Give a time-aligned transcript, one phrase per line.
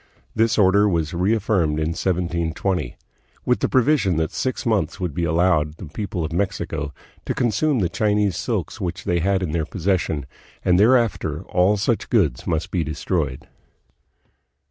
[0.35, 2.97] This order was reaffirmed in 1720"
[3.45, 6.91] with the provision that six months would be allowed the people of Mexico
[7.27, 10.25] to consume the Chinese silks which they had in their possession,
[10.65, 13.47] and thereafter all such goods must be destroyed.